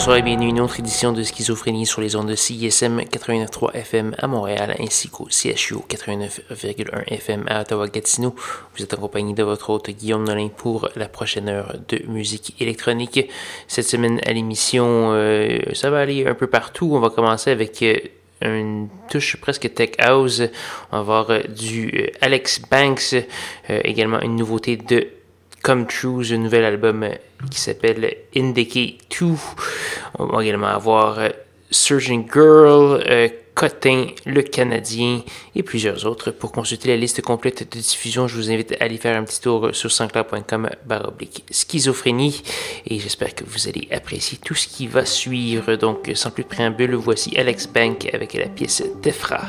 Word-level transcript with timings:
Bonsoir 0.00 0.16
et 0.16 0.22
bienvenue 0.22 0.46
à 0.46 0.48
une 0.48 0.60
autre 0.60 0.80
édition 0.80 1.12
de 1.12 1.22
Schizophrénie 1.22 1.84
sur 1.84 2.00
les 2.00 2.16
ondes 2.16 2.30
de 2.30 2.34
CISM 2.34 3.00
89.3 3.00 3.74
FM 3.74 4.14
à 4.16 4.26
Montréal 4.28 4.74
ainsi 4.80 5.10
qu'au 5.10 5.28
CHU 5.28 5.74
89.1 5.90 7.04
FM 7.06 7.44
à 7.46 7.60
Ottawa-Gatineau. 7.60 8.34
Vous 8.74 8.82
êtes 8.82 8.94
accompagné 8.94 9.34
de 9.34 9.42
votre 9.42 9.68
hôte 9.68 9.90
Guillaume 9.90 10.24
Nolin 10.24 10.48
pour 10.48 10.88
la 10.96 11.06
prochaine 11.06 11.50
heure 11.50 11.74
de 11.86 12.02
musique 12.08 12.54
électronique. 12.62 13.28
Cette 13.68 13.84
semaine 13.84 14.22
à 14.24 14.32
l'émission, 14.32 15.10
euh, 15.12 15.58
ça 15.74 15.90
va 15.90 15.98
aller 15.98 16.26
un 16.26 16.34
peu 16.34 16.46
partout. 16.46 16.92
On 16.94 17.00
va 17.00 17.10
commencer 17.10 17.50
avec... 17.50 17.82
Euh, 17.82 17.96
une 18.42 18.88
touche 19.10 19.36
presque 19.36 19.74
tech 19.74 19.90
house. 19.98 20.40
On 20.92 20.96
va 20.96 21.02
voir 21.02 21.28
euh, 21.28 21.40
du 21.42 22.08
Alex 22.22 22.62
Banks, 22.70 23.14
également 23.68 24.18
une 24.22 24.36
nouveauté 24.36 24.78
de 24.78 25.08
Come 25.62 25.86
True, 25.86 26.32
un 26.32 26.38
nouvel 26.38 26.64
album 26.64 27.06
qui 27.48 27.60
s'appelle 27.60 28.16
Indicate 28.36 28.94
2. 29.20 29.26
On 30.18 30.26
va 30.26 30.42
également 30.42 30.68
avoir 30.68 31.18
euh, 31.18 31.28
Surgeon 31.70 32.24
Girl, 32.32 33.02
euh, 33.08 33.28
Cotin, 33.54 34.06
le 34.26 34.42
Canadien 34.42 35.22
et 35.54 35.62
plusieurs 35.62 36.06
autres. 36.06 36.30
Pour 36.30 36.52
consulter 36.52 36.88
la 36.88 36.96
liste 36.96 37.20
complète 37.22 37.70
de 37.70 37.78
diffusion, 37.78 38.26
je 38.26 38.36
vous 38.36 38.50
invite 38.50 38.72
à 38.80 38.84
aller 38.84 38.96
faire 38.96 39.16
un 39.16 39.24
petit 39.24 39.40
tour 39.40 39.70
sur 39.72 39.90
sanscloud.com 39.90 40.70
baroblique 40.86 41.44
schizophrénie 41.50 42.42
et 42.86 42.98
j'espère 42.98 43.34
que 43.34 43.44
vous 43.44 43.68
allez 43.68 43.88
apprécier 43.90 44.38
tout 44.42 44.54
ce 44.54 44.66
qui 44.66 44.86
va 44.86 45.04
suivre. 45.04 45.76
Donc, 45.76 46.10
sans 46.14 46.30
plus 46.30 46.44
de 46.44 46.48
préambule, 46.48 46.94
voici 46.94 47.36
Alex 47.36 47.66
Bank 47.66 48.08
avec 48.12 48.34
la 48.34 48.46
pièce 48.46 48.82
Tefra. 49.02 49.42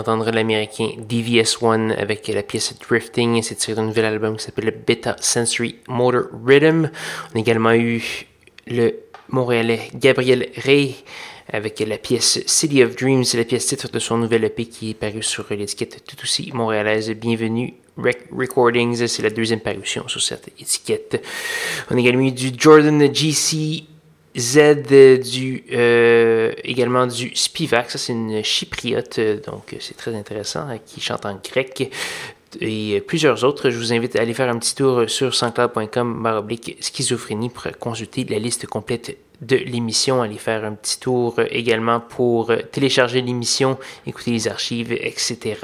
D'entendre 0.00 0.30
l'américain 0.30 0.92
DVS1 1.10 1.94
avec 1.94 2.26
la 2.28 2.42
pièce 2.42 2.72
Drifting. 2.78 3.42
C'est 3.42 3.56
tiré 3.56 3.74
d'un 3.74 3.84
nouvel 3.84 4.06
album 4.06 4.38
qui 4.38 4.44
s'appelle 4.44 4.74
Beta 4.86 5.14
Sensory 5.20 5.76
Motor 5.88 6.22
Rhythm. 6.42 6.90
On 7.34 7.36
a 7.36 7.38
également 7.38 7.74
eu 7.74 8.02
le 8.66 8.94
montréalais 9.28 9.90
Gabriel 9.94 10.48
Ray 10.56 10.96
avec 11.52 11.80
la 11.80 11.98
pièce 11.98 12.42
City 12.46 12.82
of 12.82 12.96
Dreams, 12.96 13.24
la 13.34 13.44
pièce 13.44 13.66
titre 13.66 13.90
de 13.90 13.98
son 13.98 14.16
nouvel 14.16 14.44
EP 14.44 14.64
qui 14.64 14.90
est 14.90 14.94
paru 14.94 15.22
sur 15.22 15.44
l'étiquette 15.50 16.02
tout 16.06 16.16
aussi 16.22 16.50
montréalaise. 16.54 17.10
Bienvenue 17.10 17.74
Recordings, 17.98 19.06
c'est 19.06 19.22
la 19.22 19.28
deuxième 19.28 19.60
parution 19.60 20.08
sur 20.08 20.22
cette 20.22 20.48
étiquette. 20.58 21.22
On 21.90 21.96
a 21.96 22.00
également 22.00 22.22
eu 22.22 22.32
du 22.32 22.52
Jordan 22.56 23.14
GC 23.14 23.84
Z, 24.36 25.20
du, 25.22 25.64
euh, 25.72 26.52
également 26.62 27.06
du 27.06 27.34
Spivak, 27.34 27.90
ça 27.90 27.98
c'est 27.98 28.12
une 28.12 28.44
chypriote, 28.44 29.18
donc 29.44 29.76
c'est 29.80 29.96
très 29.96 30.14
intéressant, 30.14 30.66
qui 30.86 31.00
chante 31.00 31.26
en 31.26 31.40
grec 31.42 31.90
et 32.60 33.00
plusieurs 33.06 33.44
autres. 33.44 33.70
Je 33.70 33.78
vous 33.78 33.92
invite 33.92 34.16
à 34.16 34.22
aller 34.22 34.34
faire 34.34 34.48
un 34.48 34.58
petit 34.58 34.74
tour 34.74 35.08
sur 35.08 35.34
sanscloud.com 35.34 36.22
baroblique 36.22 36.76
schizophrénie 36.80 37.48
pour 37.48 37.64
consulter 37.78 38.24
la 38.24 38.38
liste 38.38 38.66
complète 38.66 39.16
de 39.40 39.56
l'émission, 39.56 40.22
aller 40.22 40.38
faire 40.38 40.64
un 40.64 40.74
petit 40.74 41.00
tour 41.00 41.36
également 41.50 42.00
pour 42.00 42.52
télécharger 42.72 43.22
l'émission, 43.22 43.78
écouter 44.06 44.32
les 44.32 44.48
archives, 44.48 44.92
etc. 44.92 45.56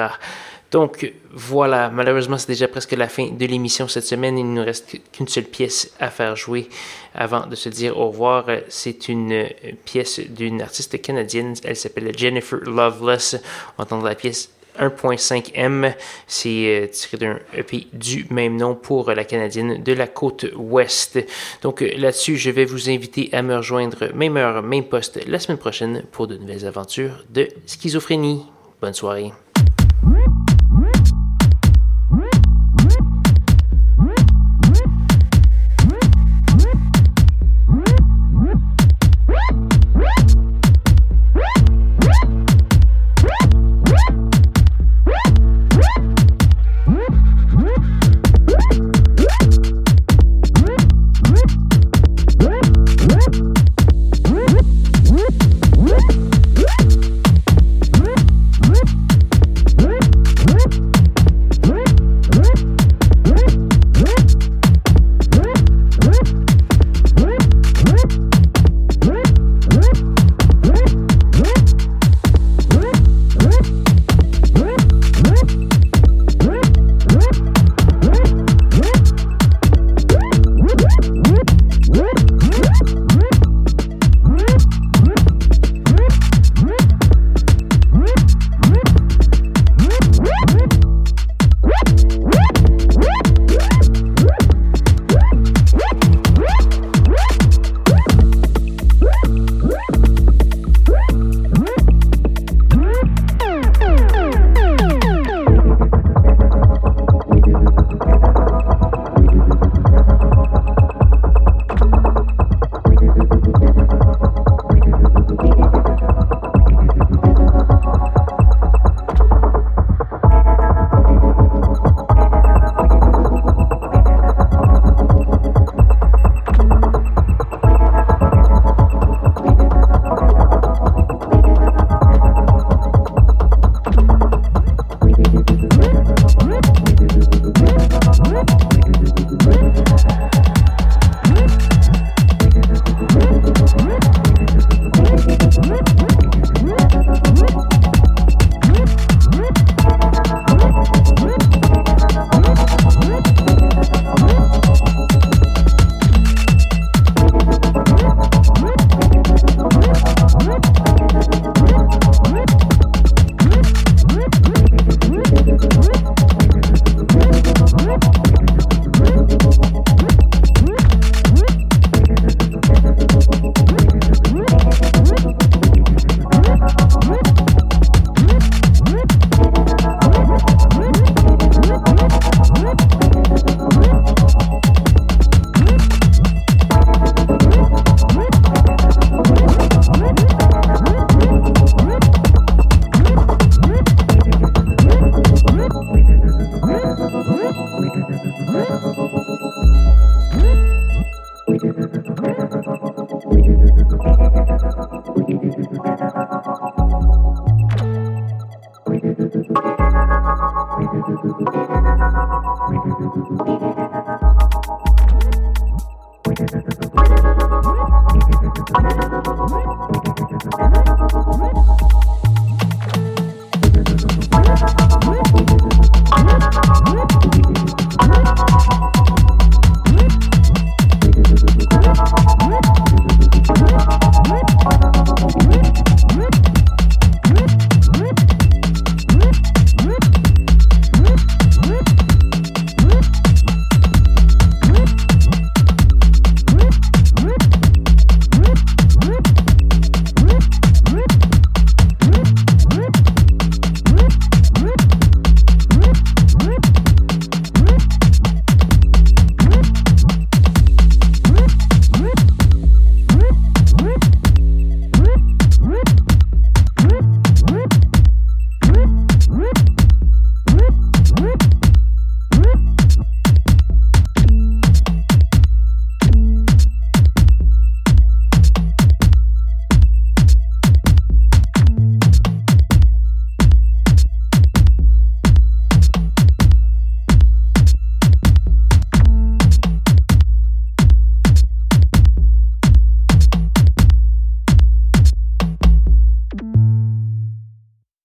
Donc 0.70 1.12
voilà, 1.32 1.90
malheureusement 1.90 2.38
c'est 2.38 2.48
déjà 2.48 2.68
presque 2.68 2.92
la 2.92 3.08
fin 3.08 3.28
de 3.28 3.46
l'émission 3.46 3.88
cette 3.88 4.04
semaine. 4.04 4.38
Il 4.38 4.52
ne 4.52 4.60
nous 4.60 4.64
reste 4.64 4.96
qu'une 5.12 5.28
seule 5.28 5.44
pièce 5.44 5.92
à 6.00 6.10
faire 6.10 6.34
jouer 6.36 6.68
avant 7.14 7.46
de 7.46 7.54
se 7.54 7.68
dire 7.68 7.96
au 7.96 8.08
revoir. 8.08 8.46
C'est 8.68 9.08
une 9.08 9.48
pièce 9.84 10.20
d'une 10.20 10.60
artiste 10.62 11.00
canadienne, 11.00 11.54
elle 11.64 11.76
s'appelle 11.76 12.12
Jennifer 12.16 12.58
Loveless. 12.64 13.36
On 13.78 13.82
entend 13.82 14.02
la 14.02 14.14
pièce 14.14 14.50
1.5M. 14.78 15.94
C'est 16.26 16.66
euh, 16.66 16.86
tiré 16.86 17.16
d'un 17.16 17.38
EP 17.54 17.86
du 17.92 18.26
même 18.30 18.56
nom 18.56 18.74
pour 18.74 19.10
la 19.12 19.24
Canadienne 19.24 19.82
de 19.82 19.92
la 19.92 20.06
côte 20.06 20.46
ouest. 20.56 21.18
Donc 21.62 21.82
euh, 21.82 21.90
là-dessus, 21.96 22.36
je 22.36 22.50
vais 22.50 22.64
vous 22.64 22.90
inviter 22.90 23.28
à 23.32 23.42
me 23.42 23.56
rejoindre 23.56 24.12
même 24.14 24.36
heure, 24.36 24.62
même 24.62 24.84
poste 24.84 25.20
la 25.26 25.38
semaine 25.38 25.58
prochaine 25.58 26.04
pour 26.12 26.26
de 26.26 26.36
nouvelles 26.36 26.66
aventures 26.66 27.24
de 27.30 27.48
schizophrénie. 27.66 28.44
Bonne 28.80 28.94
soirée. 28.94 29.32